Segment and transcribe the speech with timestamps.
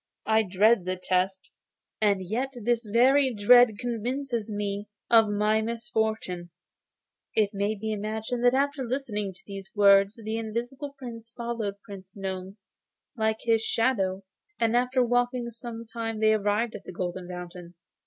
[0.25, 1.51] I dread the test,
[2.01, 6.49] and yet this very dread convinces me of my misfortune.'
[7.35, 12.13] It may be imagined that after listening to these words the Invisible Prince followed Prince
[12.15, 12.57] Gnome
[13.15, 14.23] like his shadow,
[14.59, 17.75] and after walking some time they arrived at the Golden Fountain.